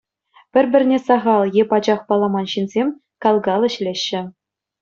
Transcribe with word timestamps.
Пӗр-пӗрне 0.51 0.97
сахал 1.07 1.41
е 1.61 1.67
пачах 1.73 2.01
палламан 2.13 2.45
ҫынсем 2.55 2.87
кал-кал 3.27 3.61
ӗҫлеҫҫӗ. 3.69 4.21